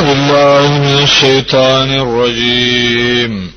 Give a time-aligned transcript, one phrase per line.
[0.00, 3.52] بالله من الشيطان الرجيم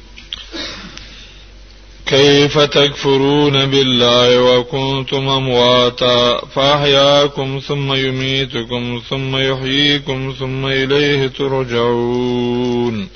[2.05, 13.07] كيف تكفرون بالله وكنتم أمواتا فأحياكم ثم يميتكم ثم يحييكم ثم إليه ترجعون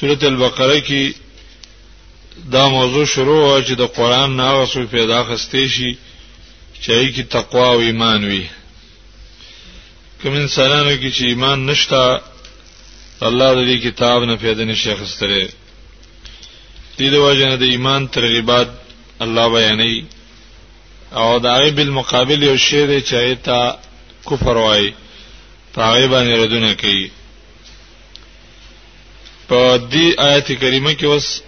[0.00, 1.14] سورة البقرة كي
[2.44, 5.96] دا موضوع شروع وجد القرآن ناغسو في داخل ستيشي
[6.86, 8.63] پیدا خستې وإيمان ويه
[10.24, 12.04] کوم انسانانو کې چې ایمان نشتا
[13.28, 15.40] الله دې کتاب نه پیدا نشي اخستره
[16.98, 18.68] دې د وژنه د ایمان ترغیبات
[19.26, 20.04] الله بیانې
[21.22, 23.46] او د هغه بالمقابل یو شی دی چې ایت
[24.30, 24.88] کفر وای
[25.76, 27.04] هغه باندې ردونه کوي
[29.48, 31.42] په دې آیت کریمه کې اوس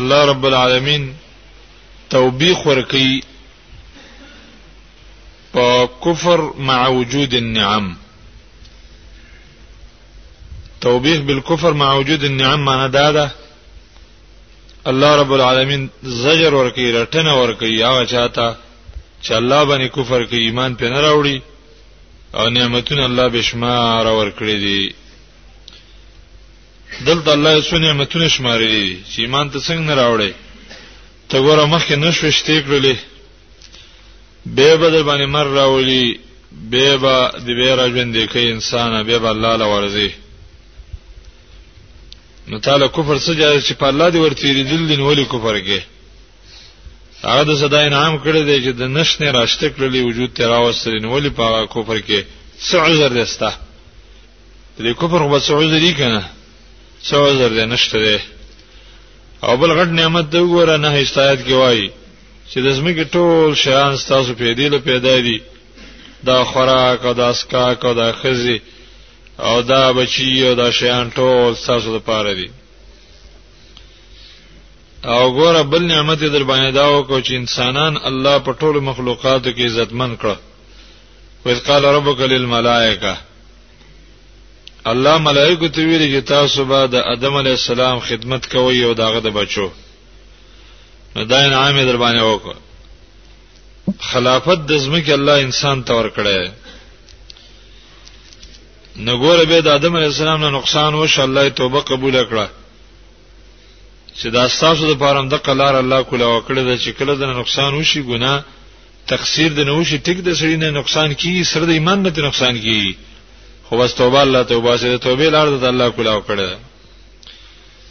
[0.00, 1.12] الله رب العالمین
[2.16, 3.08] توبیخ ورکي
[5.54, 7.96] په کفر مع وجود النعم
[10.80, 13.30] توبیخ بالکفر مع وجود النعم معنا دا ده
[14.86, 18.56] الله رب العالمین زجر ورکی رټنه ورکی هغه چاته
[19.24, 21.40] چې الله باندې کفر کوي ایمان پې نه راوړي
[22.34, 24.94] او نعمتونه الله بشمار ورکړي دي
[27.06, 30.32] دلته الله یې څو نعمتونه شمارلي دي چې ایمان ته څنګه نه راوړي
[31.28, 32.96] ته ګوره مخکې نشوي شتې کړلې
[34.46, 36.18] به بدر باندې مر راولي
[36.70, 40.10] به با د به راجوندې کوي انسان به با الله لورځي
[42.48, 45.80] نو تعالی کفر سجا چې په الله دی ورتیری دل دین ولی کفر کې
[47.24, 51.30] هغه د صدا انعام کړی دی چې د نشنه راشته کړلی وجود تیر اوسرین ولی
[51.30, 52.24] په کفر کې
[52.70, 53.52] څه عذر دسته
[54.80, 56.22] د کفر په څه عذر یې کنه
[57.02, 58.18] څه عذر دې نشته دی
[59.42, 61.90] او بل غټ نعمت دی وره نه هیڅ آیات کې وایي
[62.52, 65.38] چې د زمګي ټول شیان تاسو پیدا له پیدا دي
[66.28, 68.58] دا خوراک او دا اسکاک او دا خزي
[69.46, 72.48] او دا بچي او دا شیان ټول تاسو لپاره دي
[75.14, 79.60] او ګوره بل نعمت در باندې دا وکړو چې انسانان الله په ټولو مخلوقاتو کې
[79.66, 80.36] عزتمن کړ
[81.46, 83.14] وذ قال ربک للملائکه
[84.92, 89.18] الله ملائکه ته ویل چې تاسو به د ادم علی السلام خدمت کوئ او داغه
[89.20, 89.68] د بچو
[91.14, 92.56] دا انعام در باندې وکړه
[94.00, 96.50] خلافت د زمکه الله انسان تور کړی
[98.98, 102.48] نګور به د ادم علی السلام نه نقصان وش الله توبه قبول کړه
[104.18, 107.74] چې دا تاسو د پاره د قلار الله کوله وکړه د چې کله د نقصان
[107.74, 108.44] وشي ګناه
[109.06, 112.60] تقصیر د نو شي ټیک د سړي نه نقصان کی سر د ایمان نه نقصان
[112.60, 112.96] کی
[113.68, 116.48] خو بس توبه الله توبه سره توبه لار د الله کوله وکړه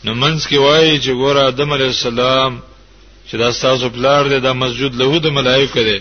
[0.04, 2.60] نو منځ کې وایي چې ګور ادم علی السلام
[3.30, 6.00] چې دا تاسو بلار دی دا مسجد له د ملائکه دی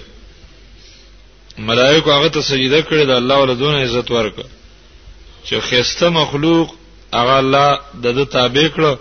[1.71, 4.35] ملائکه هغه ته سجده کړې ده الله ولدون عزت ورک
[5.47, 6.69] چې خسته مخلوق
[7.19, 7.69] هغه الله
[8.05, 8.93] د د تابع کړو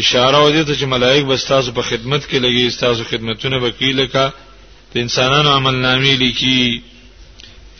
[0.00, 4.30] اشاره ودی ته چې ملائک به تاسو په خدمت کې لګي تاسو خدمتونه وکیل کا
[4.94, 6.82] د انسانانو عمل نامې لیکي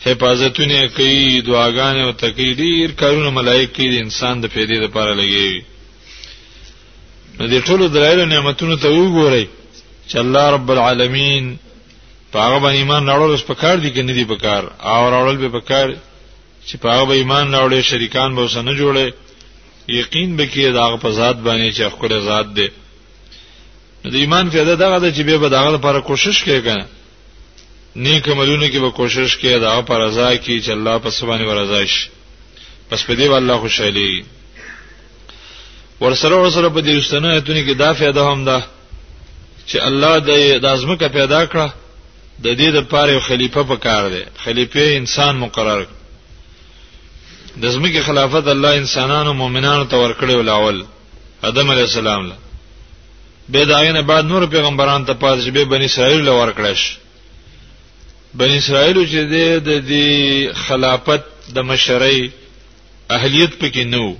[0.05, 5.63] حفاظتونه کوي دعاګانې او تقدیر کارونه ملائک کوي د انسان د پیدې لپاره لګي
[7.39, 9.45] نو دې ټولو دلایل نعمتونو ته وګورئ
[10.07, 11.45] چې الله رب العالمین
[12.31, 14.63] پاغه باندې ایمان راوړل پکار دي کې نه دي پکار
[14.93, 15.93] او راوړل به پکار
[16.67, 19.07] چې پاغه به ایمان راوړې شریکان به وسنه جوړي
[19.99, 22.67] یقین به کې داغه په ذات باندې چې خپل ذات دی
[24.15, 26.85] د ایمان فایده دا ده چې به داغه لپاره کوشش کوي کنه
[27.95, 31.53] نیک عملونه کې به کوشش کوي داغه پر رضا کې چې الله په سبحانه و
[31.59, 32.05] رضا شي
[32.89, 34.23] پس په دې والله خوشاله
[36.01, 38.63] ورسره ورسره په دې استنه ایتونه کې دا فائدہ هم ده
[39.67, 40.15] چې الله
[40.65, 41.69] د ازمکه پیدا کړه
[42.45, 45.81] د دې د پاره یو خلیفہ پکار دی خلیفہ انسان مقرر
[47.61, 50.81] د ازمکه خلافت الله انسانانو مؤمنانو ته ورکړی ول
[51.49, 52.35] ادم علی السلام له
[53.49, 56.79] به دا غینه بعد نور پیغمبران ته پاتې شي به بنی اسرائیل له ورکړش
[58.33, 59.19] بنی اسرائیل چې
[59.67, 61.23] د دې خلافت
[61.55, 62.29] د مشرۍ
[63.11, 64.15] اهلیت پکې نه وو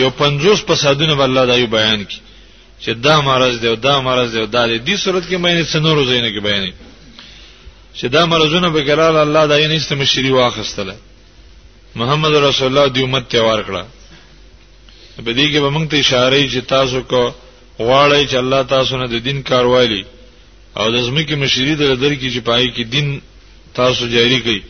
[0.00, 2.18] یو 50 فسادونه بل الله دایو بیان کی
[2.82, 5.52] چې دا مرز دی او دا مرز دی او دا دی دې صورت کې مې
[5.58, 6.72] نه څنور زینه کې بیانې
[7.98, 10.94] چې دا مرزونه به ګرال الله دایې نشته مشری واخستله
[12.00, 13.82] محمد رسول الله دی امت ته وار کړه
[15.26, 17.22] په دې کې به موږ ته اشاره چې تاسو کو
[17.86, 20.04] غواړی چې الله تاسو نه د دین کاروالي
[20.78, 23.08] او د زمکه مشری در در کې چې پای کې دین
[23.78, 24.60] تاسو جاری کړئ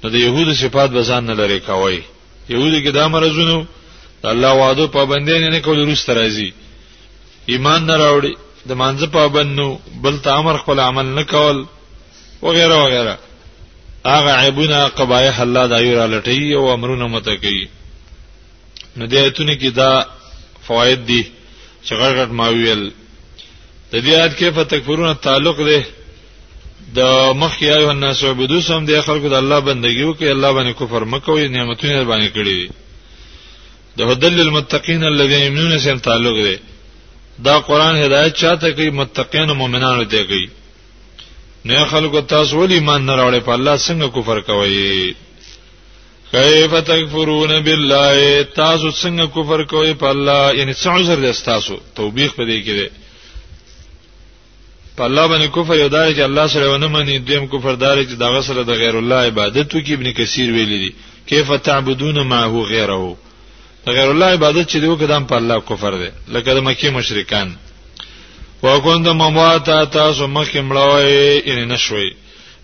[0.00, 2.02] نو د يهودو صفات به ځان نه لري کوي
[2.52, 3.66] يهودو کې دا مرزونه
[4.24, 6.52] الله وعده پابند نه کول روس راځي
[7.52, 8.34] ایمان نه راوړي
[8.68, 9.66] د مانځ پابند نو
[10.04, 11.56] بل ته امر خپل عمل نه کول
[12.42, 13.14] وغیرہ وغیرہ
[14.14, 17.64] هغه عیبونه قبایح الله د ایرا لټي او امرونه متکی
[18.96, 19.92] نو د ایتونه کې دا
[20.66, 21.22] فواید دي
[21.84, 22.82] چې غړغړ ماویل
[23.92, 25.82] د دې آیت کې فتکفرون تعلق ده
[26.96, 27.00] د
[27.40, 31.02] مخ یا ایه الناس عبدو سم د خلکو د الله بندگی وکي الله باندې کفر
[31.14, 32.60] مکوئ نعمتونه باندې کړی
[34.00, 36.56] د هدل للمتقین الذين يؤمنون سم تعلق دی
[37.46, 40.48] دا قران هدایت چاته کوي متقین او مؤمنانو ته کوي
[41.64, 45.14] نه خلکو تاسو ولې ایمان نه راوړې په الله څنګه کفر کوي
[46.32, 52.30] کیف تکفرون بالله تاسو څنګه کفر کوي په الله یعنی څو عذر دې تاسو توبېخ
[52.40, 52.90] پدې کې دی
[54.96, 58.14] په الله باندې کفر یو دای چې الله سره ونه مني دیم کفر دار چې
[58.28, 60.94] دغه سره د غیر الله عبادت وکي ابن کثیر ویلي دي
[61.26, 63.16] کیف تعبدون ما هو غیره
[63.88, 67.54] غیر الله عبادت چې دی وکدام په الله کفر دی لکه د مکی مشرکان
[68.62, 72.14] وکوند ممات تاسو مخه مړوي ان نشوي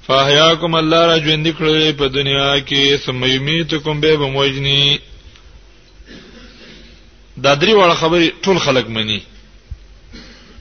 [0.07, 4.99] فاحیاکم الله را ژوند کړل په دنیا کې ثم یمیتکم به بموجنی
[7.37, 9.21] دا درې وړ خبرې ټول خلک مني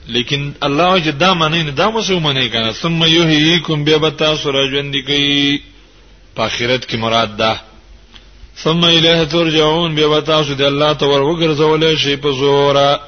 [0.08, 4.68] لیکن الله چې دا معنی نه دا مسو معنی کنه ثم یحییکم به بتا سورا
[4.70, 5.62] ژوند کی
[6.36, 7.65] په آخرت کې مراد ده
[8.62, 13.00] ثم الیه ترجعون بیا وتاسو د الله ته ور وګرځول شي په زوره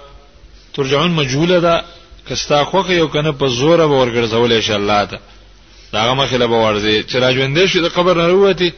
[0.75, 1.85] ترجعون مجهوله ده
[2.29, 5.19] کستا خوخه یو کنه په زوره به ور ګرځول شي الله ته
[5.93, 8.73] داغه مخله به ورځي چې راجوندې شي د قبر نه وروتي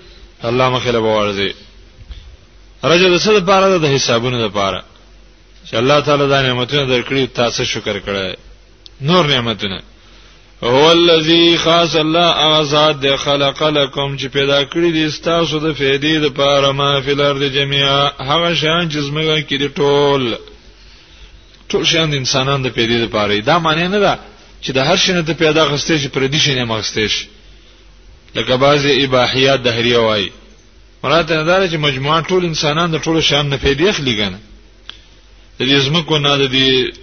[0.45, 1.51] الله مخله به ورځي
[2.85, 4.83] رجه د صد پاره د حسابونو د پاره
[5.69, 8.37] چې الله تعالی دا نعمتونه درکړي تاسو شکر کړئ
[9.01, 9.79] نور نعمتونه
[10.65, 12.29] هو الذی خاص الله
[12.61, 17.11] آزاد د خلق لكم چې پیدا کړی دي تاسو د فیدې د پاره ما فی
[17.13, 20.37] الارض جميعا هغه شان چې زمګه کې دي ټول
[21.73, 24.19] ټول شان د انسانانو د پیدې د پاره دا معنی نه ده
[24.63, 27.13] چې د هر شنه د پیدا غسته چې پر دې شنه مغستېش
[28.35, 30.31] لکه بعضی اباحیات دهریه وای
[31.05, 34.39] مراد نه ده چې مجموعه ټول انسانان د ټول شان نه پیدې اخلي کنه
[35.61, 36.57] د دې زمکو نه د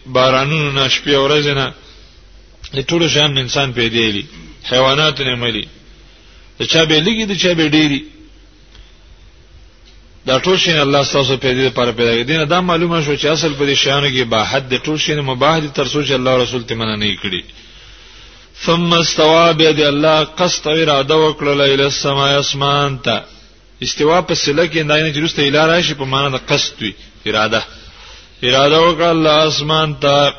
[0.05, 1.73] بارانونو نه شپې ورځې نه
[2.75, 4.21] د ټولو شان انسان پیدا دی
[4.71, 5.65] حیوانات نه ملي
[6.59, 8.01] د چا به لګي د چا به ډيري
[10.27, 13.53] دا ټول شین الله تاسو پیدا لپاره پیدا کړی دی دا معلومه شو چې اصل
[13.53, 16.37] په دې شانو کې به حد د ټول شین مباح دي تر څو چې الله
[16.43, 17.43] رسول ته مننه نه کړی
[18.65, 23.23] ثم استوى بيد الله قصد اراده وکړه لیل السماء اسمان ته
[23.83, 26.93] استوا په سله کې نه نه جرسته اله راشي په معنا د قصد وی
[27.27, 27.61] اراده
[28.43, 30.33] اراده وکړه الله اسمان ته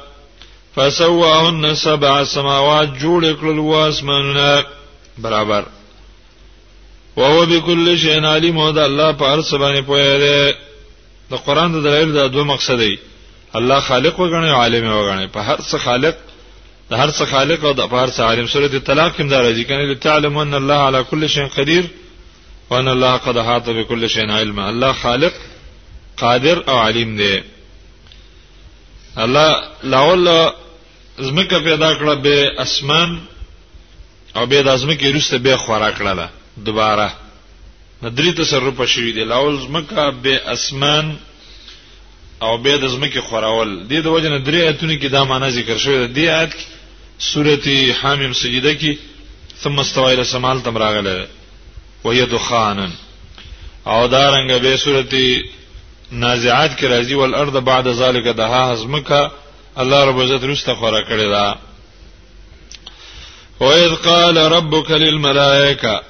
[0.78, 4.64] فسواهن سبع سماوات جوړ کړل و اسمانونه
[5.24, 5.64] برابر
[7.16, 10.54] وهو بكل شيء عليم او د الله په هر څه باندې پوهه ده
[11.32, 12.92] د قران د دلایل دا دوه مقصد دی
[13.54, 16.14] الله خالق وګڼي او عالم وګڼي په هر څه خالق
[16.92, 19.90] د هر څه خالق او د هر څه عالم سورۃ طلاق کې دا راځي کنه
[19.92, 21.88] لتعلم ان الله على كل شيء قدير
[22.70, 25.32] وان الله قد احاط بكل شيء علما الله خالق
[26.24, 27.34] قادر او علیم دی
[29.16, 30.34] الله لاول
[31.18, 33.20] زمکه پیدا کړه به اسمان
[34.36, 36.28] او به د ازمکه رسته به خورا کړه
[36.66, 37.06] دوباره
[38.02, 41.16] ندری تصرف شوی دی لاول زمکه به اسمان
[42.40, 45.76] او به د زمکه خوراول د دې وجه نه درې ایتونه کې دا معنا ذکر
[45.76, 46.52] شوی دی آیت
[47.18, 48.96] سورته حامیم سجده کې
[49.62, 51.26] ثم استوى الى السماء تم راغله
[52.04, 52.90] وهي دخان
[53.86, 55.42] او دارنګ به سورته
[56.12, 59.30] نازعات کې راځي ول ارض بعد ذلك دها زمکه
[59.82, 61.58] الله رب عزت رسته خورا کړی دا
[63.60, 66.00] وَإِذْ قَالَ رَبُّكَ لِلْمَلَائِكَةِ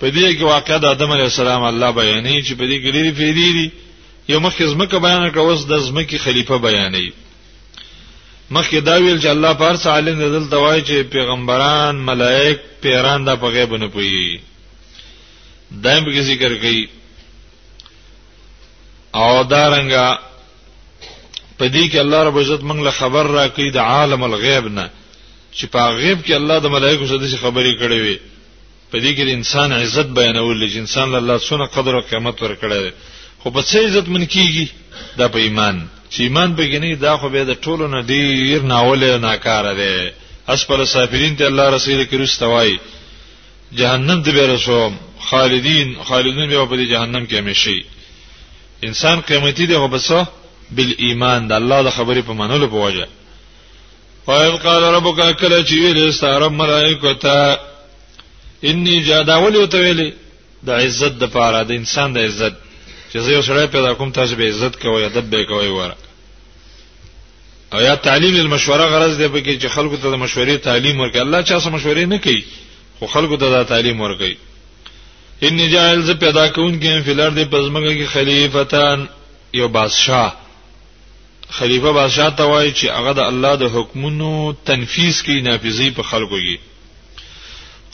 [0.00, 3.10] په دې کې واقع د آدم علی السلام الله بیانې چې په دې کې لري
[3.10, 3.70] پیری دي
[4.28, 7.06] یو مخکې زمکه بیان کړه اوس د زمکه خلیفہ بیانې
[8.50, 13.46] مخکې دا ویل چې الله پر سالین دل دوای چې پیغمبران ملائک پیران دا په
[13.46, 14.40] غیب نه پوي
[15.70, 16.88] دایم به ذکر کوي
[19.14, 20.27] او دارنګه
[21.58, 24.86] په دې کې الله رب عزت موږ له خبر راکړي د عالم الغیب نه
[25.56, 28.18] چې په غیب کې الله د ملایکو سره د خبرې کړې وي
[28.90, 32.36] په دې کې د انسان عزت بیانول چې انسان له الله څخه قدر او قیمت
[32.42, 32.92] ورکړي
[33.40, 34.66] خو په څه عزت من کیږي
[35.18, 35.76] دا په ایمان
[36.12, 40.12] چې ایمان بګینی دا خو به د ټولو نه ډیر ناول ناکاره دی
[40.54, 42.78] اسفل سافرین ته الله رسول کریم استوای
[43.78, 44.80] جهنم دې برسو
[45.30, 47.78] خالدین خالدین به په جهنم کې همیشي
[48.86, 50.22] انسان قیمتي دی خو بسو
[50.70, 53.06] بل ایمان د الله د خبرې په منلو په وجه
[54.26, 57.58] وایذ قال ربک کله چې ویل ستاره ملائکه ته
[58.72, 60.12] انی جاداول یو ته ویلې
[60.66, 62.52] د عزت د پاره د انسان د عزت
[63.12, 65.96] چې زه یو سره پیدا کوم تاسو به عزت کوی ادب به کوی وره
[67.72, 71.16] او یا تعلیم المشوره غرض دی به کې چې خلکو ته د مشورې تعلیم ورکړي
[71.20, 72.44] الله چا سره مشورې نه کوي
[72.98, 74.34] خو خلکو ته دا تعلیم ورکړي
[75.42, 79.06] ان جاهل ز پیدا کون کې فلر د پزمګه کې خلیفتان
[79.54, 80.28] یو بادشاہ
[81.56, 84.32] خلیفہ بادشاہ ته وایي چې هغه د الله د حکمونو
[84.70, 87.22] تنفيذ کوي نافذي په خلکو کې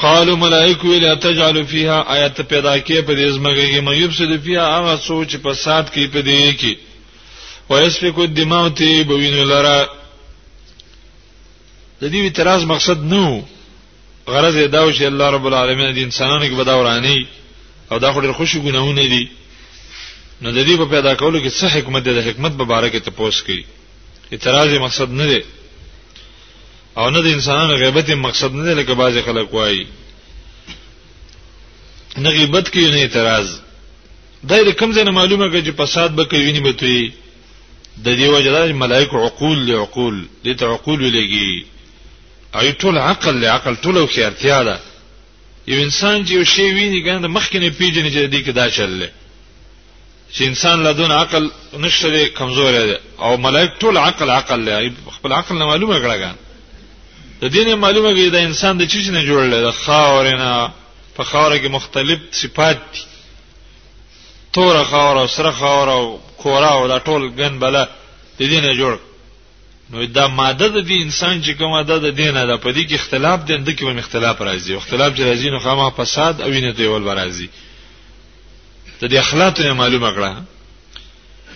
[0.04, 4.64] قالوا ملائکه لا تجعل فيها آیت پیدا کې په دې زمګي کې مېوب سد فيها
[4.78, 6.72] هغه سوچ په سات کې په دې کې
[7.70, 9.78] ويسفك الدماء تي بوین لرا
[12.00, 13.24] د دې اعتراض مقصد نو
[14.28, 17.20] غرض دا و چې الله رب العالمین د انسانانو کې بداورانی
[17.90, 19.24] او دا خو ډېر خوشی ګناونه دي
[20.42, 23.00] نو د دې په پیدا کولو کې څه حکمت ده د حکمت په اړه کې
[23.06, 23.62] تپوس کوي
[24.32, 25.40] اعتراض مقصد نه دی
[26.98, 29.86] او نه د انسانانو غیبت مقصد نه دی لکه بعضی خلک وایي
[32.24, 33.48] نه غیبت کوي نه اعتراض
[34.50, 37.12] دایره کم ځنه معلومه کوي چې فساد به کوي نه بتوي
[38.04, 41.64] د دې وجدا ملائکه عقول له عقول دې ته عقول ولګي
[42.56, 44.78] اي ټول عقل له عقل ټول او خیرتیا ده
[45.68, 49.08] یو انسان چې یو شی ویني ګنده مخکې نه پیژني چې دې کې دا چلله
[50.36, 54.92] چې انسان له دون عقل نشته دی کمزور دی او ملائک ټول عقل عقل لري
[55.16, 56.34] خپل عقل نه معلومه کړه
[57.42, 60.72] د دین معلومه کې دا انسان د چیز نه جوړل دی خاور نه
[61.16, 63.00] په خاور کې مختلف صفات دي
[64.52, 66.02] تور خاور او سره خاور او
[66.44, 67.84] کورا او دا ټول ګن بلا
[68.40, 68.96] د دین جوړ
[69.90, 73.38] نو دا ماده د انسان چې کومه ده د دینه ده په دې کې اختلاف
[73.46, 77.04] دی د کې اختلاف راځي اختلاف چې راځي نو خامہ فساد او وینې دی ول
[77.20, 77.48] راځي
[79.00, 80.30] ته د اخلاط نه معلومه کړه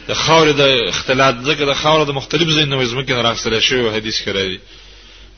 [0.08, 4.18] د خاور د اختلاط ځکه د خاور د مختلف ځای نه زمکه راغسل شوی حدیث
[4.26, 4.56] کړی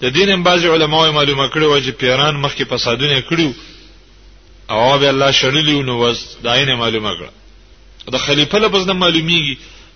[0.02, 3.52] د دینم بعضی علماو معلومه کړی و چې پیران مخکې فسادونه کړیو
[4.70, 7.30] او به الله شړلی نو وس داینه معلومه کړه
[8.14, 9.54] د خلیفہ لپس نه معلومیږي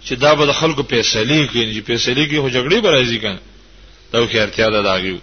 [0.09, 3.39] چې دا به د خلکو پیسې کوي چې پیسې کوي هو جګړې برازي کنه
[4.13, 5.19] دا خو اړتیا ده داګیو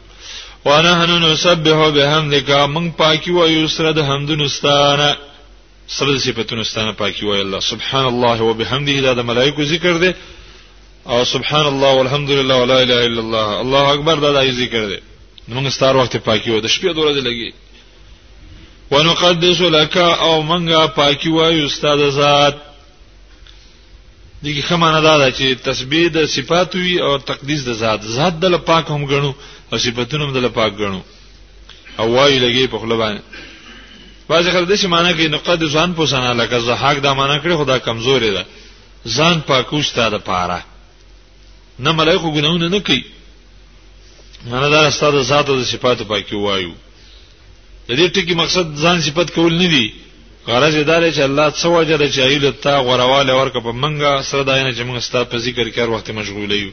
[0.66, 5.16] وانا هنو نسبح بحمدک من پاکی و یسرد حمدن استانه
[5.92, 10.12] سره صفاتونو ستانه پاکي وای الله سبحان الله وبحمده دا د ملائکو ذکر دی
[11.12, 15.00] او سبحان الله والحمدلله ولا اله الا الله الله اکبر دا دای ذکر دی
[15.54, 17.54] موږ ستاره وخت پاکي و د شپې دوره دی لګي
[18.92, 22.56] ونقدس لك او منګه پاکي وای استاد ذات
[24.44, 28.58] دغه خمانه دا ده چې تسبیح د صفات وی او تقدیس د ذات ذات د
[28.58, 29.34] پاک هم غنو
[29.74, 31.02] او صفاتونه هم د پاک غنو
[32.00, 33.22] او وای لګي په خپل باندې
[34.32, 37.78] بعضی خلک د شي معنی کوي نقد ځان پوسنه لکه زحاق دا معنی کړی خدا
[37.88, 38.46] کمزوري ده
[39.08, 40.60] ځان پاکوش ته د پاره
[41.80, 43.04] نه ملایکو ګناونه نه کوي
[44.52, 46.74] معنی دا ستاسو ذات او صفات پاکي وایو
[47.90, 49.88] د دې ټکی مقصد ځان صفات کول نه دي
[50.48, 54.44] غرض یې دا چې الله څو اجر چې ایله تا غرواله ورکه په منګه سره
[54.44, 56.72] داینه چې موږ ستاسو په ذکر کې هر وخت مشغولې یو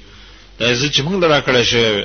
[0.60, 2.04] دا عزت چې موږ لرا کړی شوی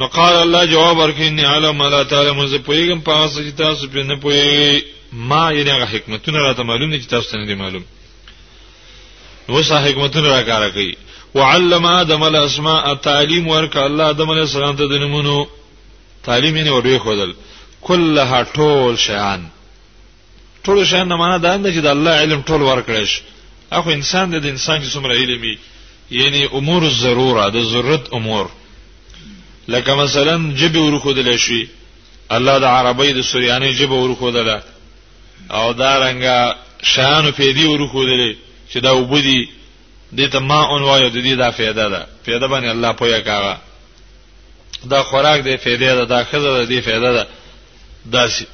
[0.00, 4.02] نو قال الله جواب ورکړي علم الله تعالی موږ پویګم په هغه چې تاسو په
[4.10, 7.84] نه پوي ما یې هغه حکمتونه راته معلوم دي چې تاسو نه دي معلوم
[9.48, 10.96] وسه حکمتونه را کار کوي
[11.34, 15.46] وعلم ادم الاسماء تعلیم ورک الله ادم علیہ السلام ته د نمونو
[16.24, 17.32] تعلیم یې ورې خدل
[17.88, 19.46] کله ټول شیان
[20.68, 23.10] ټول شیان نه معنا دا نه چې د الله علم ټول ورکړش
[23.72, 25.58] اخو انسان د انسان چې څومره علمي
[26.10, 28.46] یعنی امور الضروره د ضرورت امور
[29.68, 31.68] لکه مثلا جبه ورخودل شي
[32.30, 34.60] الله د عربی د سوریانی جبه ورخودل
[35.50, 38.34] او دا رنګه شان په دې ورخودل
[38.72, 39.48] چې دا وبدي
[40.14, 43.58] دې ته ما اون وایو د دې دا فایده ده فایده باندې الله پوهه کاوه
[44.90, 47.26] دا خوراک دې فایده ده دا خزه دې فایده ده
[48.12, 48.44] داسې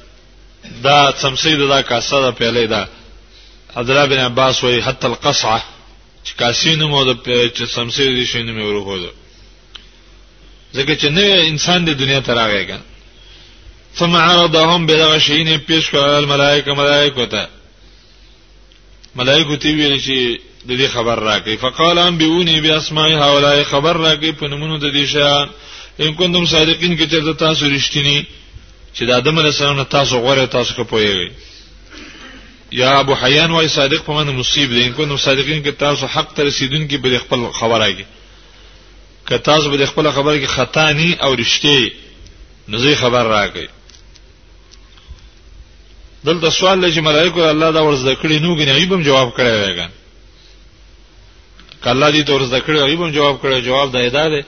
[0.83, 2.87] دا څمسې دا, دا کاسه ده پیلې ده
[3.75, 5.61] حضرت ابن عباس وی حتی القصعه
[6.25, 9.11] چې کاسې نومو د چې څمسې دې شنو مې ورخودل
[10.75, 12.83] ځکه چې نوې انسان د دنیا ته راغی کنه
[13.97, 17.47] فمعرضهم بلغشین پیش کړه الملائکه ملائکه ته
[19.21, 24.31] ملائکه تی ویل چې د دې خبر راکې فقال ان بيوني باسماء هؤلاء خبر راکې
[24.39, 25.47] په نمونه د دې شان
[25.99, 28.25] ان کوم صادقین کې چې تاسو رښتینی
[28.95, 31.29] چې د ادم رسول تاسو غوړې تاسو کو پوي
[32.71, 36.33] یا ابو حیان وای صادق په من مصیب دي ان کوم صادقین کې تاسو حق
[36.35, 38.03] ته رسیدونکي بل خپل خبره کې
[39.27, 41.91] که تاسو به خپل خبره کې خطا نه او رښتې
[42.67, 43.67] نو زی خبر راکړي
[46.23, 49.89] دلته سوال لږه ملائکه الله دا ورزده کړی نو غنی ایبم جواب کړی وایګان
[51.83, 54.41] کله دې تور زده کړی ایبم جواب کړی جواب دی دا دی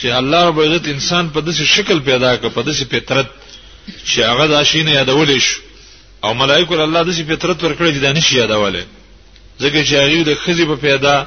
[0.00, 3.26] چې الله رب عزت انسان په داسې شکل پیدا کړ په داسې فطرت
[4.06, 5.60] چې هغه د شینه یادولې شو
[6.24, 8.82] او ملائکه الله داسې فطرت ورکړي د نشي یادولې
[9.60, 11.26] ځکه چې هغه د خزي په پیدا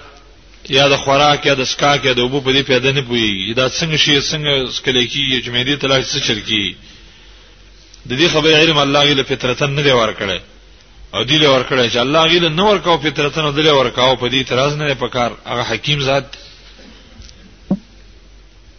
[0.69, 3.67] یا د خوراک یا د سکاک یا د وبو په دې پیدا نه پوي دا
[3.69, 6.75] څنګه شي څنګه سکلې کیږي چې مېدی طلاق څه شرکی
[8.05, 10.41] د دې خبرې علم الله غي له فطرتن نه دی ورکړي
[11.15, 14.29] او دی له ورکړي چې الله غي له نور کاو فطرتن دی له ورکاو په
[14.33, 16.35] دې اعتراض نه پکار هغه حکیم ذات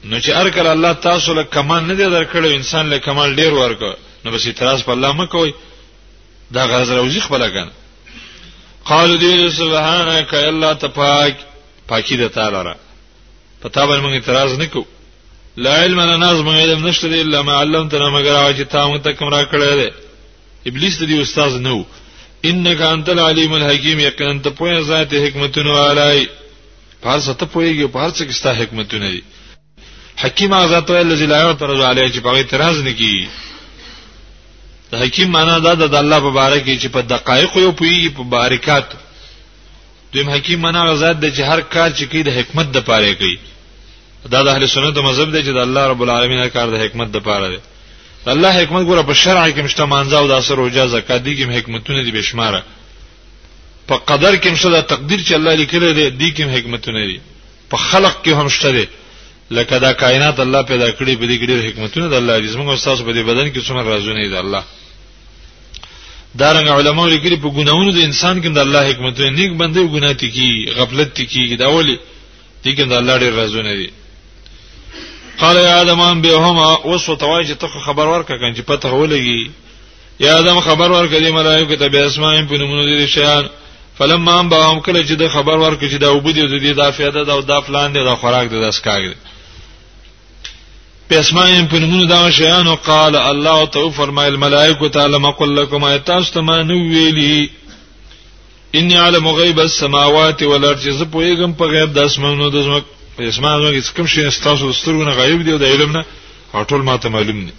[0.05, 3.53] نو چې هر کله الله تاسو له کمال نه دی درکړي انسان له کمال ډیر
[3.53, 5.51] ورکړي نو بس اعتراض په الله مکوئ
[6.51, 7.71] دا غرض راوځي خپل کنه
[8.89, 11.37] قالو دی سبحانك الا تپاک
[11.91, 12.75] پاکی د تعالی را
[13.61, 14.83] په تا باندې موږ اعتراض نکو
[15.65, 19.11] لا علم لنا زموږ علم نشته الا ما علمتنا مگر هغه چې تا موږ ته
[19.19, 19.91] کوم را کړی دی
[20.69, 21.85] ابلیس دې استاد نه وو
[22.49, 26.23] انک انت العلیم الحکیم یقینا ته پوهه ذات حکمتونو علای
[27.03, 29.23] پار ست پوهیږي پار څه کستا حکمتونه دي
[30.23, 33.13] حکیم ذات الذی لا یعترض علیه چې په اعتراض نکي
[34.93, 38.23] د حکیم معنا دا د الله په باره کې چې په دقایق یو پویږي په
[38.35, 38.87] باریکات
[40.13, 43.37] دویم حکیم معنا غزاد د چې هر کار چې کوي د حکمت د پاره کوي
[44.33, 47.09] دا د اهل سنت مذهب دی چې د الله رب العالمین هر کار د حکمت
[47.17, 47.59] د پاره دی
[48.35, 51.57] الله حکمت ګوره په شرع کې مشته مانځه او د اثر او جزا کدي کې
[51.59, 52.61] حکمتونه دي بشماره
[53.89, 57.19] په قدر کې مشته د تقدیر چې الله لیکلی دی دي کې حکمتونه دي
[57.71, 58.87] په خلق کې هم شته دي
[59.57, 62.69] لکه دا کائنات الله پیدا کړی په دې کې ډېر حکمتونه د الله دي زموږ
[62.73, 64.63] استاد په دې بدن کې څومره رازونه دي الله
[66.41, 70.49] دارنګ علما لري په ګناونو د انسان کې د الله حکمت نیک بنده ګناتی کی
[70.79, 71.97] غفلت کی دا ولي
[72.65, 73.89] دي کې د الله ډیر رازونه دي
[75.41, 79.51] قال یا ادم ان بهما وسو توایج ته خبر ورک کان چې پته ولګي
[80.25, 83.45] یا ادم خبر ورک دي ملائکه ته به اسماء په نومونو دي شیان
[83.99, 87.25] فلما ان بهم کله چې د خبر ورک چې دا وبدي د دې دا فیاده
[87.31, 89.15] دا د فلان دی دا خوراک دی د اسکاګ دی
[91.09, 96.37] په اسماء په نمونه دا شیانو قال الله تو فرمایل ملائکه تعالی مقل لكم ایتاست
[96.49, 97.47] ما نو ویلی
[98.81, 102.85] انی علم غیب السماوات والارض ز پویګم په غیب د اسمانونو د زمک
[103.17, 107.09] په اسمانونو کې کوم شی تاسو سترونه غیب دی او د علم نه ټول ماته
[107.19, 107.53] معلوم نه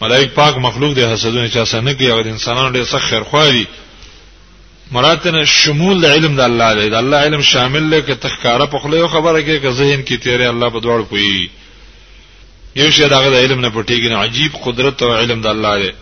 [0.00, 3.66] ملائک پاک مخلوق دی حسدونه چا سنه کوي او انسانانو ډېر سخت خیرخواهي
[4.92, 8.78] مراتنه شمول د علم د الله دی د الله علم شامل دی که تخکاره په
[8.84, 11.50] خله خبره کې که ذهن کې تیرې الله په دوړ پوي
[12.80, 15.92] یو شی دغه د علم نه پټیږي عجیب قدرت او علم د الله دی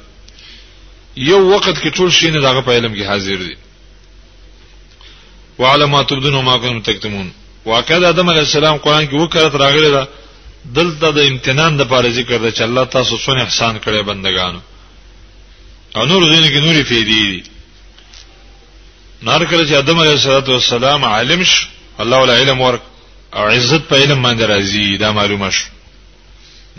[1.31, 3.57] یو وخت کې ټول شی نه دغه په علم کې حاضر دی
[5.59, 7.31] وعلمات تبدون ما کنتم تکتمون
[7.67, 10.09] واقعا د آدم علی السلام قران کې وکړه راغلی ده
[10.77, 14.59] دلته د امتنان د پاره ذکر ده چې الله تاسو څونه احسان کړی بندگانو
[15.97, 17.43] او نور ځینې کې نوري فیدی دي
[19.23, 20.17] نار کړ چې ادم علیه
[20.47, 21.69] السلام عالم ش
[21.99, 22.81] الله ولا علم ورک
[23.37, 25.65] او عزت په علم باندې راځي دا معلومه شو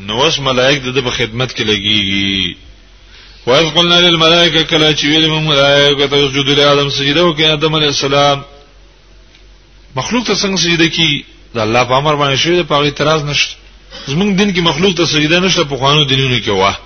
[0.06, 2.56] نو اوس ملائک د په خدمت کې لګيږي
[3.48, 8.42] وایذ قلنا للملائکه کلا چې ویل موږ ملائکه تسجدوا لآدم سجده وکړه ادم علیه السلام
[9.96, 13.54] مخلوق ته څنګه سجده کی د الله په امر باندې شوی د پاغي اعتراض نشته
[14.12, 16.78] زمونږ دین کې مخلوق ته سجده نشته په خوانو دینونو کې واه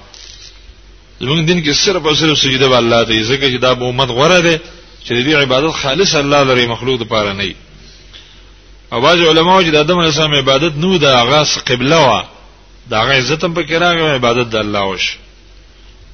[1.21, 4.09] زمونږ دین کې صرف او صرف سجده به الله ته ځکه چې دا به امت
[4.17, 4.55] غوره ده
[5.05, 7.55] چې دې عبادت خالص الله لري مخلوق لپاره نه
[8.93, 12.21] او باج علماء چې د آدم علیه السلام عبادت نو د هغه قبله وا
[12.89, 15.05] د هغه عزت هم پکې راغی عبادت د الله وش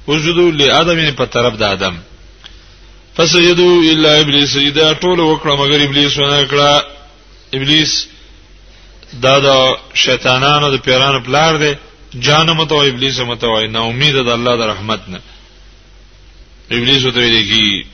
[0.06, 1.96] وجودو لآدم په طرف د آدم
[3.16, 6.84] فسجدوا الا ابلیس سجدا ټول وکړه مگر ابلیس ونه کړه
[7.54, 7.92] ابلیس
[9.12, 9.48] دا د
[10.04, 11.72] شیطانانو د پیرانو پلار دی
[12.26, 15.18] جانم ته ابلیس مته وای نه امید د الله د رحمت نه
[16.70, 17.84] ابلیس ته ویل کی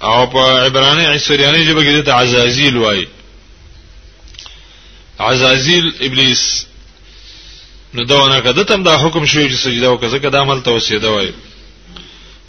[0.00, 3.04] او په عبرانی عسریانی جبه کې د عزازیل وای
[5.18, 6.42] عزازیل ابلیس
[7.94, 11.10] نو دا نه کده تم دا حکم شوی چې سجده وکړه ځکه دا عمل توسیده
[11.10, 11.30] وای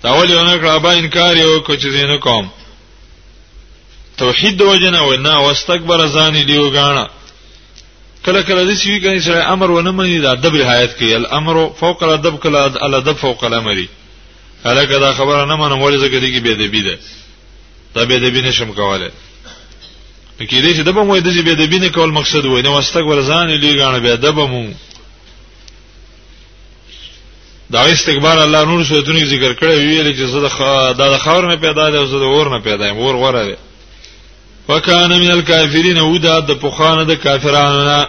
[0.04, 2.50] دا ولی نه کړه با انکار یو کو چې نه کوم
[4.18, 7.10] توحید وجنه و نه واستکبر ځان دی وګاڼه
[8.26, 12.04] کله کله د سوي کني سره امر ونه مني د ادب رعایت کوي الامر فوق
[12.04, 13.78] الادب کله الادب فوق الامر
[14.66, 17.00] هلکه دا خبره نه منم ولې زګدې کې بيدبی ده
[17.96, 19.12] دا بيدبی نشم کوله
[20.40, 23.98] کې دې چې د بمو د بيدبی نه کول مقصد وای نه واستګ ورزان لګانه
[24.00, 24.74] به دبمو
[27.70, 30.40] دا استکبار الله نور سورتونو ذکر کړی ویل چې زه
[31.08, 33.58] د خاور نه پیدا ده او زه د اور نه پیدا یم اور غره
[34.70, 38.08] وکان من الکافرین او دا د پوخانه د کافرانو نه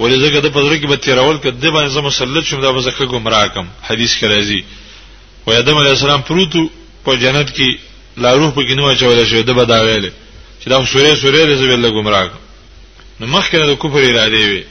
[0.00, 3.04] ولې زګه د پزړه کې به تیرول کده باندې زما مسلط شوم دا به زکه
[3.04, 4.64] گمراه کم حدیث کې راځي
[5.46, 6.70] و ادم علی السلام پروتو
[7.04, 7.76] په جنت کې
[8.16, 10.10] لا روح پکې نو اچول شوی د بدا ویلې
[10.64, 12.34] چې دا سورې سورې دې زبل گمراه کم
[13.20, 14.64] نو مخکې د کفر اراده وی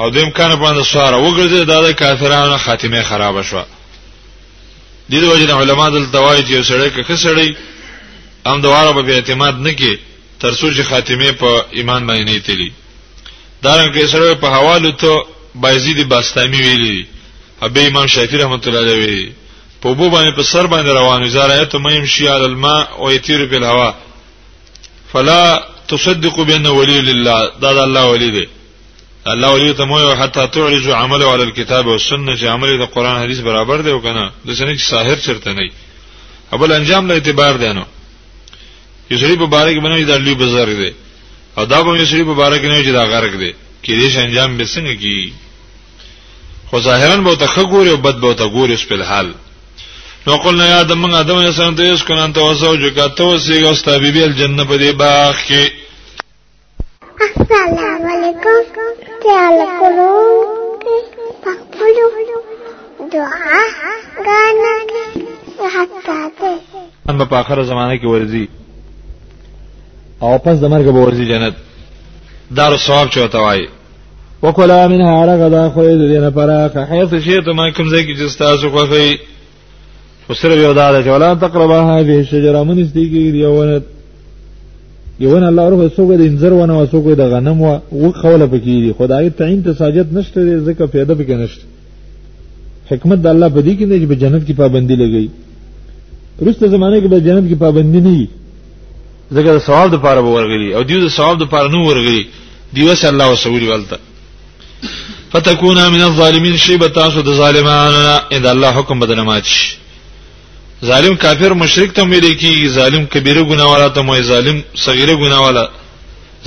[0.00, 3.66] او دیم کانه باندې سواره وګرځي دا د کافرانو خاتمه خراب شوه
[5.10, 7.54] د دې وجه علماء دل دوای چې سړی کې خسړی
[8.52, 9.92] ام دواره به اعتماد نکي
[10.40, 12.70] ترسو چې خاتمه په ایمان باندې نه تلی
[13.64, 15.12] دارنګه سره په حوالو ته
[15.54, 17.06] بایزید باستامی ویلي
[17.62, 19.32] ابي امام شافعي رحمت الله علیه وی
[19.82, 23.56] په بو باندې په سر باندې روانو زارایت مهم شي عل الماء او يطير په
[23.56, 23.94] الهواء
[25.12, 28.48] فلا تصدق بان ولي لله دا د الله ولی دی
[29.26, 33.38] الله ولی ته مو حتی تعرج عمله على الكتاب والسنه چې عمل د قران حدیث
[33.38, 35.70] برابر دی او کنه د سنې ساحر چرته نه
[36.52, 37.84] ابل انجام له اعتبار دی نو
[39.10, 40.92] یو سړي په بارک باندې دا لوی بازار دی
[41.58, 43.52] او دا به یو سړي په بارک نه چې دا غرق دی
[43.84, 45.32] کې دې ش انجام به څنګه کی
[46.68, 49.28] خو ظاهرا به ته خګوري او بد به ته ګوري په حال
[50.26, 53.62] نو قلنا یا آدم من آدم یا سنت یس کنن تو زوج کا تو سی
[53.66, 55.64] او ستا بیبی الجنه په دې باغ کې
[57.26, 58.58] السلام علیکم
[59.22, 60.12] تعال کولو
[61.44, 62.06] پخپلو
[63.12, 63.62] دعا
[64.26, 66.60] غانا کې حتا ته
[67.08, 68.46] ان په اخر زمانه کې ورزي
[70.22, 71.54] او پس د مرګ به ورځي جنت
[72.56, 73.66] دار ثواب چوته وای
[74.42, 78.70] وکلا منها رغدا خو دې نه پراخه حيث شئت ما کوم ځای کې چې تاسو
[78.70, 79.16] خوخی
[80.30, 83.80] وسره یو دا چې ولا تقربا هذه الشجره من استیګي دیونه
[85.20, 88.94] یوون الله روح سوګ د انځر ونه او سوګ د غنم و وقوله پکې دي
[88.98, 91.62] خدای تعین ته ساجد نشته ځکه پیدا پکې نشته
[92.90, 95.28] حکمت د الله په دې کې دی چې په جنت کې پابندي لګي
[96.48, 98.26] رسته زمانه کې په جنت کې پابندي نه
[99.34, 102.20] ځکه د ثواب د پاره ورغلی او دیو د ثواب د پاره نو ورغلی
[102.74, 103.98] دیو صلی الله وسولی ولته
[105.32, 109.48] فتكون من الظالمين شيبه تاسو د ظالمانو اذا الله حکم بدنه ماچ
[110.84, 115.64] ظالم کافر مشرک ته ویل کی ظالم کبیره ګناواله ته موي ظالم صغیره ګناواله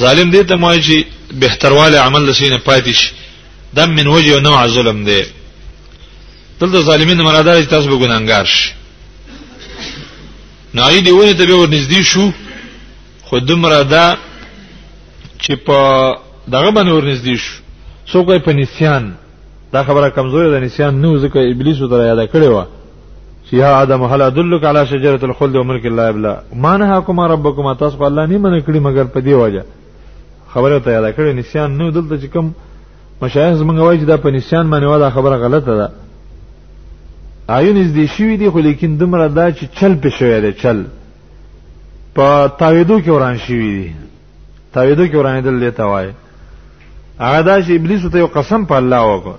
[0.03, 3.11] ظالم دې ته موي چې بهترواله عمل لسینه پاتیش
[3.73, 5.23] دم من وجه او نوع ظلم دی
[6.61, 8.69] دلته ظالمین مرادار تاسو به ګناګار شي
[10.73, 12.31] نای دیونه ته به ورنږدې شو
[13.29, 14.05] خو دومره دا
[15.43, 15.79] چې په
[16.55, 17.55] دغه باندې ورنږدې شو
[18.11, 19.03] څوک په نسیان
[19.73, 22.59] دا خبره کمزوري ده نسیان نو ځکه ابلیس ته یاد کړی و
[23.49, 27.71] چې یا ادم هل ادلک علی شجره الخلد و ملک الله بلا ما نهاکما ربکما
[27.81, 29.63] تاسو الله نه من کړی مگر په دی وجه
[30.53, 32.45] خبره ته یاد کړی نسیان نو دلته چې کوم
[33.21, 35.89] مشایخ زمونږ وایي چې دا په نسیان باندې ودا خبره غلطه ده
[37.57, 40.77] آیون از دې شوی دی خو لیکن دمر دا چې چل په شوی دی چل
[42.19, 43.91] په تاویدو کې وران شوی دي
[44.73, 46.07] تاویدو کې وران دل لیتا وای
[47.19, 49.37] هغه دا چې ابلیس ته یو قسم په الله وکړ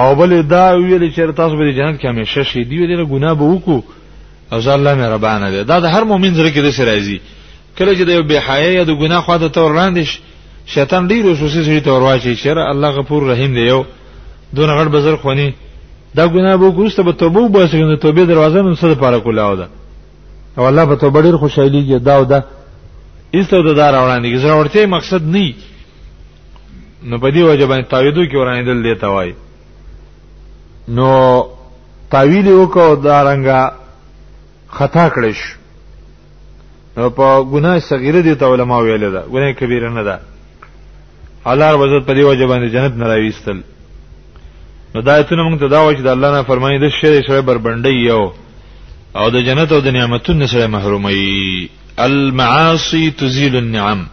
[0.00, 3.44] او بل دا ویل چې تاسو به جنت کې همیشه شې دی ویل ګناه به
[3.52, 3.78] وکړو
[4.52, 7.18] او ځان الله مهربانه دی دا د هر مؤمن زړه کې د سرایزي
[7.78, 10.10] کله چې د یو بحیا یا د ګناه خوا ته تور راندش
[10.74, 13.82] شیطان ډیر وسوسه سړي تور واچي چې الله غفور رحیم دی یو
[14.56, 15.48] دون غړ بزر خونی
[16.14, 19.68] دا ګناه به ګوسته به توبه وباسي نو توبه دروازه نو صد پاره کولاو ده
[20.58, 22.38] او الله به توبه ډیر خوشحالي کې دا او دا
[23.32, 25.52] ایستو د دار وړاندې ضرورتي مقصد نه
[27.04, 29.34] نو په دی وجه باندې تعویدو کې وړاندې دل دی توای
[30.88, 31.10] نو
[32.10, 33.72] تعویل وکړو دا رنګه
[34.68, 35.56] خطا کړی شو
[36.96, 40.18] نو په ګناه صغیره دی ته علما ویل دا ګناه کبیره نه ده
[41.46, 43.60] الله رب عزت په دی وجه باندې جنت نه راويستل
[44.94, 47.42] نو دا ایتونه موږ ته دا وایي چې د الله نه فرمایي د شری شری
[47.42, 48.32] بربندې یو
[49.16, 51.68] او د جنت او د نعمتونو سره محرومي
[51.98, 54.06] المعاصي تزيل النعم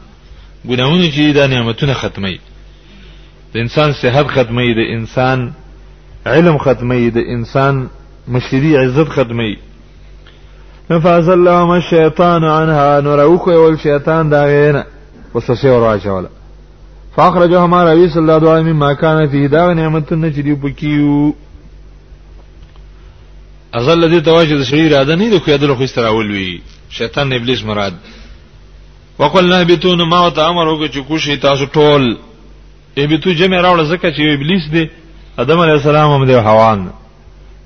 [0.70, 2.34] ګناونه چې د نعمتونو ختمي
[3.54, 5.52] د انسان صحت ختمي د انسان
[6.26, 7.88] علم ختمي د انسان
[8.28, 9.56] مشري عزت ختمي
[10.92, 14.84] نفاز الله ما الشيطان عنها نروخ اول الشيطان دا غینا
[15.34, 16.30] وسوسه ور واچوله
[17.16, 21.36] فاخرجهما رئيس الله عليه مما كان فيه دا نعمتنا چې بكيو
[23.78, 26.52] ازل دې تواجه د شری اراده نه د کویدل خو استراول وی
[26.98, 27.94] شیطان ابلیس مراد
[29.20, 32.04] وقلنا بتون ما وت امر وک چې کوشي تاسو ټول
[32.98, 34.90] ای بتو جمع راوړ زکه چې ابلیس دې
[35.44, 36.88] ادم علی السلام هم دې حوان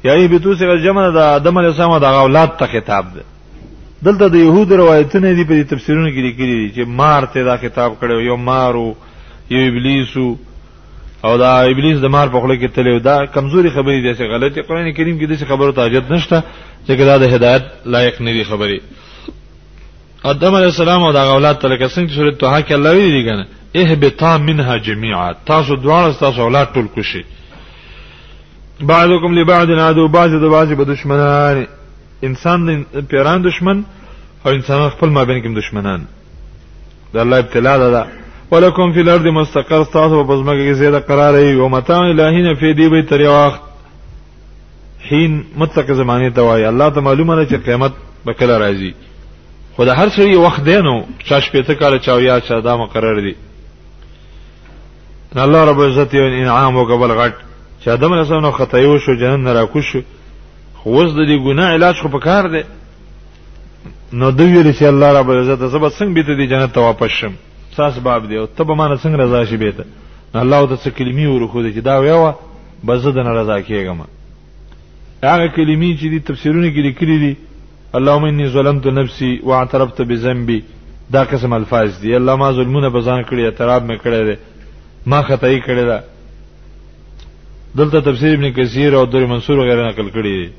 [0.06, 3.24] یا ای بتو سره جمع د ادم علی السلام د اولاد ته خطاب ده
[4.04, 7.98] دلته د يهود روایتونه دي په تفسیرونو کې لیکلي دي چې مار ته دا خطاب
[8.02, 8.88] کړو یو مارو
[9.54, 10.30] یو ابلیسو
[11.28, 14.62] او دا ابلیس د مار په خله کې تلو دا کمزوري خبرې دي چې غلطي
[14.68, 16.38] قران کریم کې د خبرو تاجت نشته
[16.88, 18.80] چې دا د هدایت لایق نه دي خبرې
[20.32, 23.46] ادم علی السلام او دا اولاد تلکه څنګه سورۃ توحا کې الله وی دي کنه
[23.82, 27.24] اهبطا منها جميعا تاسو دواړه تاسو اولاد ټول کوشي
[28.92, 31.58] بعضکم لبعض عدو بعض د بعض به دشمنان
[32.28, 32.72] انسان د
[33.10, 33.78] پیران دشمن
[34.46, 36.02] او انسان خپل مابین کې دشمنان
[37.14, 38.21] د الله ابتلا ده
[38.52, 42.74] ولکم فی الارض مستقر تاسو په زمګه کې زیاده قرار ای او متاع الہین فی
[42.74, 43.62] دی به تر وخت
[45.12, 47.92] حین مطلق زمانه توای الله ته معلومه ده چې قیامت
[48.26, 48.94] به کله راځي
[49.76, 50.96] خو د هر شی وخت دی نو
[51.30, 53.36] چاش پته کال چاویا چا دا مقرر دی
[55.36, 57.34] الله رب عزت یو انعام وکبل غټ
[57.84, 59.98] چې ادم رسول خطایو شو جنن را کوش
[60.76, 62.64] خو وز د دې ګناه علاج خو پکار دی
[64.14, 67.34] نو دوی رسول الله رب عزت زبر څنګه بیت دی جنت ته واپس شم
[67.78, 69.76] ساس باب دی او ته به مانه څنګه رضا شي بیت
[70.34, 72.32] الله د څه کلمې ورخو دي چې دا ویوه
[72.84, 74.00] به زه دنه رضا کېږم
[75.32, 77.34] هغه کلمې چې دي تفسیرونه کې لیکلي دي
[77.98, 80.64] اللهم اني ظلمت نفسي واعترفت بذنبي
[81.10, 84.36] دا قسم الفاظ دي الله ما ظلمونه بزان کړی اعتراف مې کړی دی
[85.06, 86.04] ما خطای کړی ده
[87.78, 90.50] دلته تفسیر ابن کثیر او در منصور وغیرہ نقل کړی دی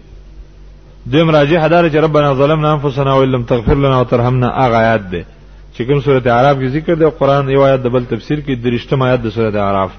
[1.11, 5.25] دویم راجح دار چې ربنا ظلمنا انفسنا وان لم تغفر لنا وترحمنا اغه آیات ده
[5.75, 9.03] چې کوم سورۃ اعراف کې ذکر دی قرآن یو آیت د بل تفسیر کې درشتم
[9.09, 9.91] آیت د سورۃ اعراف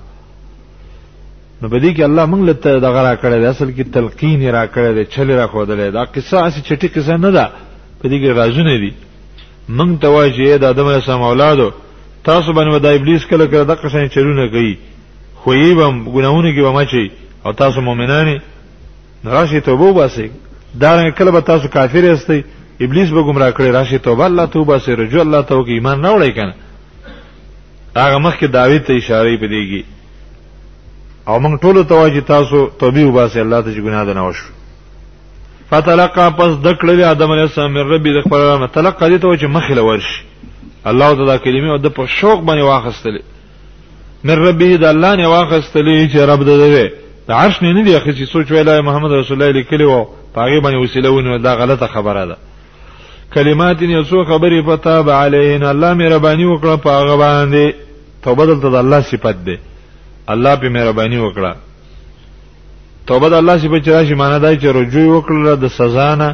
[1.61, 4.91] نو بدی کې الله موږ له دغه را کړی دی اصل کې تلقین را کړی
[4.95, 7.45] دی چل را خودلې دا قصه اسی چټي قصه نه ده
[8.01, 8.91] په دې کې رازونه دي
[9.77, 11.69] موږ ته وایي د ادم سم اولادو
[12.29, 14.73] تاسو باندې د ابلیس کله کله دغه شین چلونه کوي
[15.35, 17.05] خو یې بم ګناونه کې ومه چی
[17.45, 18.37] او تاسو مؤمنانی
[19.35, 20.27] راشي توبه وباسئ
[20.83, 22.41] دا کله به تاسو کافر یاستئ
[22.81, 26.09] ابلیس به گمراه کړي راشي توبه الله توبه سره رجوع الله ته کې ایمان نه
[26.11, 26.53] وړي کنه
[27.97, 29.83] هغه مخکې داوود ته اشاره پدېږي
[31.27, 34.45] او موږ ټول تواجی تاسو توبه وباسي الله ته چې ګناه نه وشو
[35.71, 39.81] فتلقى پس دکړل ادم علیه السلام ربي د خپل رحمت تلقى دي ته چې مخله
[39.81, 40.23] ورشي
[40.85, 43.21] الله تعالی کلمې او د په شوق باندې واخستلې
[44.23, 46.91] من ربي د الله نه واخستلې چې رب دې
[47.27, 50.05] د عرش نه نه دی اخی چې سوچ ویلای محمد رسول الله لیکلی وو
[50.35, 52.37] پاغي باندې وسیله ونه دا غلطه خبره ده
[53.33, 57.65] کلمات یې څو خبرې پتا به علینا الله مهرباني وکړه په هغه باندې
[58.25, 59.57] توبه دلته د الله صفت ده
[60.33, 61.51] الله په مهرباني وکړه
[63.09, 66.29] توبه د الله صفت چې راشي معنی دا چې رجوع وکړه د سزا نه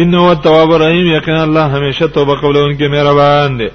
[0.00, 3.70] انه التواب الرحیم یقینا الله همیشه توبه قبولونکي مهربان دی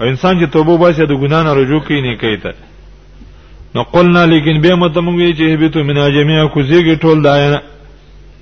[0.00, 2.52] او انسان چې توبه باسي د ګنا نه رجوع کوي نه کوي ته
[3.76, 7.60] نو قلنا لیکن به متموی چې به تو منا جميعا کوزيږي ټول داینا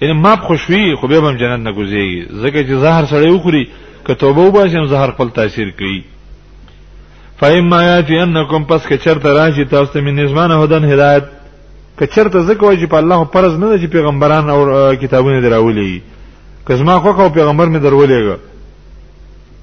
[0.02, 3.64] ان ما خوشوي خو به هم جنت نه کوزيږي زکه چې زهر سړی وخوري
[4.06, 6.02] که توبه وباسي هم زهر خپل تاثیر کوي
[7.40, 11.24] فایم آیاتی انکم پس که چرته راشي تاسو ته من نزمان هدن هدایت
[11.98, 16.02] که چرته زکه وایي په الله پرز نه چې پیغمبران او کتابونه دراولي
[16.68, 18.38] که زما خو کو پیغمبر می درولېګا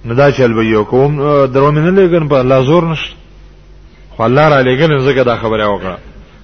[0.05, 3.20] نه دا چل به یو کوم درو منه لګن په الله زور نشته
[4.21, 5.97] خو الله را لګل زګه دا خبره وکړه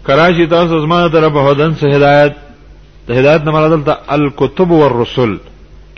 [0.07, 2.33] کراچی تاسو زما طرف هدن سه هدایت
[3.07, 5.33] د هدایت نه مراد دلته الکتب والرسل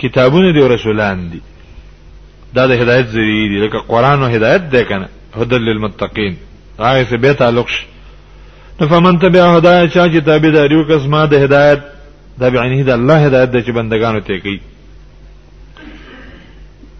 [0.01, 1.39] کتابونه دی رسولان دي
[2.55, 6.37] دا د هدایت ذریعہ دي لکه قران او هدایت ده کنه هدل للمتقین
[6.79, 7.85] هغه څه به تعلق شي
[8.81, 11.79] نو فمن تبع هدايا چا چې تابع دی یو کس ما د هدایت
[12.39, 14.59] دا بعینه د الله هدایت د چې بندگانو ته کوي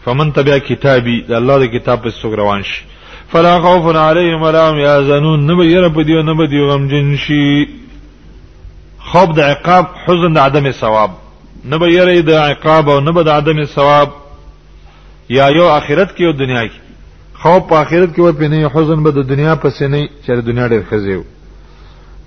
[0.06, 2.84] فمن تبع کتابی د الله د کتاب په څوک روان شي
[3.32, 7.16] فلا خوف علیهم ولا هم یحزنون نه به یره په دیو نه به دیو غمجن
[7.16, 7.68] شي
[9.00, 11.10] خوف د عقاب حزن د عدم ثواب
[11.66, 14.10] نه به یره د عقاب او نه به د عدم ثواب
[15.30, 16.72] یا یو آخرت کې او دنیا کې
[17.42, 20.68] خوف په آخرت کې و په نه حزن به د دنیا پسې نه چې دنیا
[20.70, 21.24] ډېر خزیو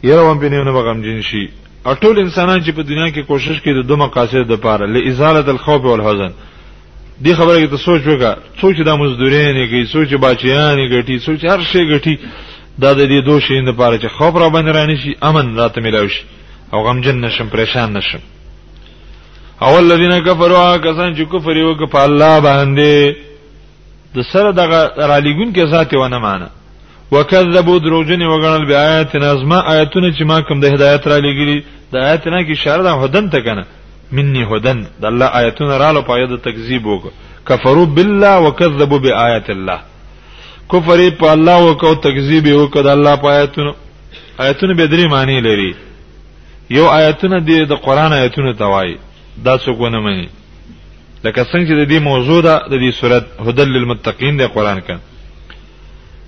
[0.05, 1.49] یره هم په نه نه غمجن شي
[1.87, 5.85] او ټول انسانان چې په دنیا کې کوشش کوي د دوه مقاصد لپاره لازاله الخوف
[5.85, 6.31] والحزن
[7.25, 11.17] دی خبره کې ته سوچ وکړه سوچ دا مزدورین یې کوي سوچ بچیان یې ګټي
[11.27, 12.15] سوچ هر شی ګټي
[12.83, 16.09] دا د دې دوه شیانو لپاره چې خوف را باندې رانی شي امن راته ملاوي
[16.17, 16.23] شي
[16.73, 18.21] او غمجن نشم پریشان نشم
[19.65, 23.15] اول الذين كفروا کسان چې کفر وکړ په الله باندې
[24.15, 26.49] د سره دغه رالیګون کې ذات ونه معنی
[27.13, 31.59] وکذبوا دروجن وګڼل بیااتنا ازما آیتونه چې ما کوم د هدایت را لګیلي
[31.93, 33.65] د آیتنا کې اشاره ده هدن ته کنه
[34.17, 37.05] مني هدن د الله آیتونه رالو پایې د تکذیب وک
[37.49, 39.79] کفروا بالله وکذبوا بآیات الله
[40.73, 43.73] کفر په الله وکاو تکذیب وک د الله آیتونو
[44.45, 45.73] آیتونه به درې معنی لري
[46.77, 47.37] یو آیتونه
[47.73, 48.93] د قران آیتونه توای
[49.45, 50.29] دا څوک ونه مانی
[51.25, 54.99] لکه څنګه چې د دې موضوع ده د دې صورت هدل للمتقین د قران کې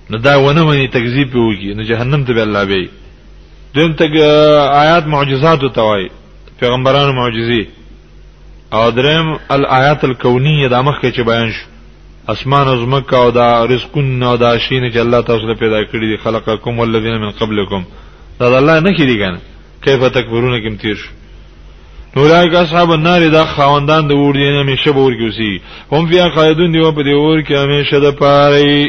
[0.09, 2.85] نو دا ونه مانی تکذیب وکي نو جهنم ته به الله به
[3.75, 4.13] دین تک
[4.83, 6.05] آیات معجزات توای
[6.59, 7.63] پیغمبرانو معجزي
[8.73, 11.65] او درم الآیات الکونیه دا مخکې چې بیان شو
[12.31, 16.17] اسمان او زمکه او دا رزقون او دا شین چې الله تاسو پیدا کړی دي
[16.23, 17.83] خلقکم والذین من قبلکم
[18.39, 19.37] دا د الله نه کیږي کنه
[19.83, 21.09] کیف تکبرون کوم تیر شو
[22.19, 26.05] اولای که اصحاب النار دا خواندان د ور دي نه همیشه به ورګي وسی هم
[26.05, 28.87] بیا قائدون دی او په دې ور کې همیشه د پاره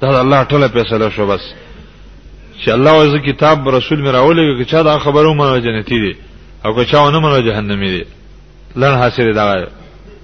[0.00, 1.40] دا د الله ټول فیصله شو بس
[2.64, 6.16] چې الله او کتاب رسول میراولې چې دا خبرو مونږ جنتی دي
[6.66, 8.04] او که چا ونه مونږ جهنمی دي
[8.78, 9.44] لن حاصل دا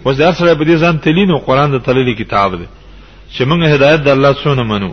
[0.07, 2.67] اوس د اصل په دې ځان تلینو قران د تللی کتاب دی
[3.35, 4.91] چې موږ هدایت د الله څخه منو